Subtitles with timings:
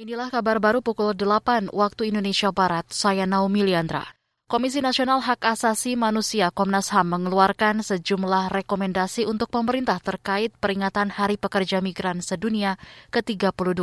[0.00, 2.88] Inilah kabar baru pukul 8 waktu Indonesia Barat.
[2.88, 4.00] Saya Naomi Liandra.
[4.48, 11.36] Komisi Nasional Hak Asasi Manusia Komnas HAM mengeluarkan sejumlah rekomendasi untuk pemerintah terkait peringatan Hari
[11.36, 12.80] Pekerja Migran Sedunia
[13.12, 13.76] ke-32.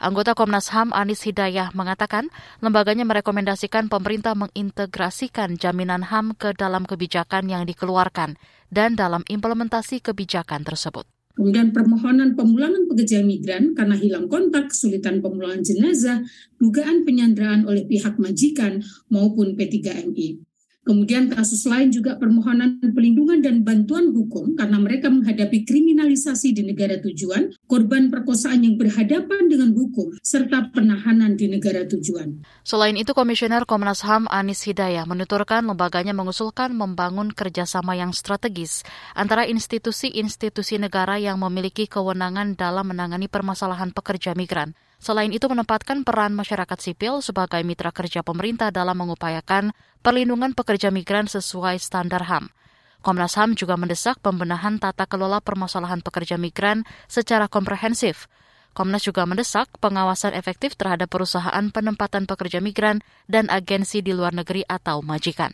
[0.00, 2.32] Anggota Komnas HAM Anis Hidayah mengatakan
[2.64, 8.40] lembaganya merekomendasikan pemerintah mengintegrasikan jaminan HAM ke dalam kebijakan yang dikeluarkan
[8.72, 11.04] dan dalam implementasi kebijakan tersebut.
[11.32, 16.20] Kemudian permohonan pemulangan pekerja migran karena hilang kontak, kesulitan pemulangan jenazah,
[16.60, 20.51] dugaan penyanderaan oleh pihak majikan maupun P3MI.
[20.82, 26.98] Kemudian kasus lain juga permohonan pelindungan dan bantuan hukum karena mereka menghadapi kriminalisasi di negara
[26.98, 32.42] tujuan, korban perkosaan yang berhadapan dengan hukum, serta penahanan di negara tujuan.
[32.66, 38.82] Selain itu, Komisioner Komnas HAM Anis Hidayah menuturkan lembaganya mengusulkan membangun kerjasama yang strategis
[39.14, 44.74] antara institusi-institusi negara yang memiliki kewenangan dalam menangani permasalahan pekerja migran.
[45.02, 51.26] Selain itu menempatkan peran masyarakat sipil sebagai mitra kerja pemerintah dalam mengupayakan perlindungan pekerja migran
[51.26, 52.54] sesuai standar HAM.
[53.02, 58.30] Komnas HAM juga mendesak pembenahan tata kelola permasalahan pekerja migran secara komprehensif.
[58.78, 64.62] Komnas juga mendesak pengawasan efektif terhadap perusahaan penempatan pekerja migran dan agensi di luar negeri
[64.70, 65.50] atau majikan.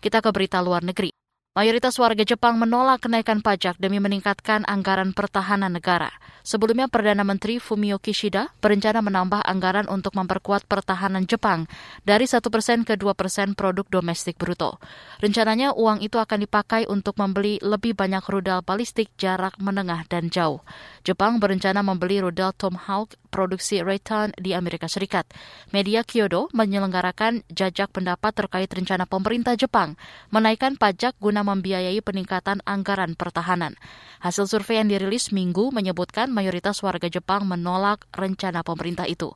[0.00, 1.12] Kita ke berita luar negeri.
[1.54, 6.10] Mayoritas warga Jepang menolak kenaikan pajak demi meningkatkan anggaran pertahanan negara.
[6.42, 11.70] Sebelumnya, Perdana Menteri Fumio Kishida berencana menambah anggaran untuk memperkuat pertahanan Jepang
[12.02, 14.82] dari 1 persen ke 2 persen produk domestik bruto.
[15.22, 20.58] Rencananya uang itu akan dipakai untuk membeli lebih banyak rudal balistik jarak menengah dan jauh.
[21.06, 25.26] Jepang berencana membeli rudal Tomahawk produksi Raytheon di Amerika Serikat.
[25.74, 29.98] Media Kyodo menyelenggarakan jajak pendapat terkait rencana pemerintah Jepang
[30.30, 33.74] menaikkan pajak guna membiayai peningkatan anggaran pertahanan.
[34.22, 39.34] Hasil survei yang dirilis Minggu menyebutkan mayoritas warga Jepang menolak rencana pemerintah itu.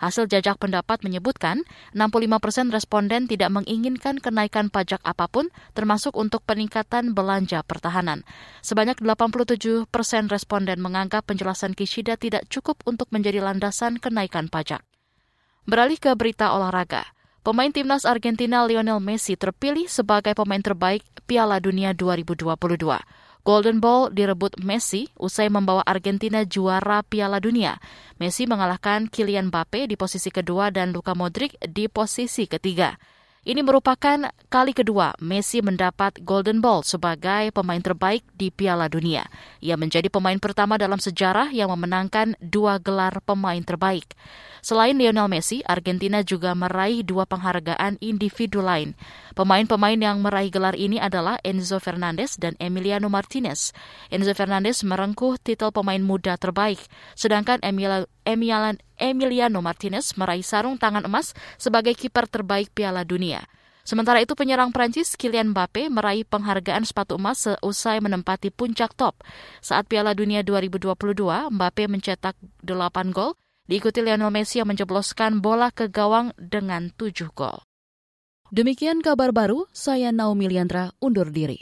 [0.00, 6.40] Hasil jajak pendapat menyebutkan 65 persen responden tidak menginginkan kenaikan pajak apa pun, termasuk untuk
[6.48, 8.24] peningkatan belanja pertahanan.
[8.64, 14.80] Sebanyak 87 persen responden menganggap penjelasan Kishida tidak cukup untuk menjadi landasan kenaikan pajak.
[15.68, 17.04] Beralih ke berita olahraga.
[17.44, 22.56] Pemain timnas Argentina Lionel Messi terpilih sebagai pemain terbaik Piala Dunia 2022.
[23.40, 27.80] Golden Ball direbut Messi usai membawa Argentina juara Piala Dunia.
[28.20, 33.00] Messi mengalahkan Kylian Mbappe di posisi kedua dan Luka Modric di posisi ketiga.
[33.40, 39.24] Ini merupakan kali kedua Messi mendapat Golden Ball sebagai pemain terbaik di Piala Dunia.
[39.64, 44.12] Ia menjadi pemain pertama dalam sejarah yang memenangkan dua gelar pemain terbaik.
[44.60, 48.92] Selain Lionel Messi, Argentina juga meraih dua penghargaan individu lain.
[49.32, 53.72] Pemain-pemain yang meraih gelar ini adalah Enzo Fernandez dan Emiliano Martinez.
[54.12, 56.76] Enzo Fernandez merengkuh titel pemain muda terbaik,
[57.16, 58.76] sedangkan Emiliano
[59.58, 63.42] Martinez meraih sarung tangan emas sebagai kiper terbaik Piala Dunia.
[63.82, 69.18] Sementara itu penyerang Prancis Kylian Mbappe meraih penghargaan sepatu emas seusai menempati puncak top.
[69.58, 70.94] Saat Piala Dunia 2022,
[71.50, 73.34] Mbappe mencetak 8 gol,
[73.66, 77.58] diikuti Lionel Messi yang menjebloskan bola ke gawang dengan tujuh gol.
[78.54, 81.58] Demikian kabar baru, saya Naomi Liandra undur diri.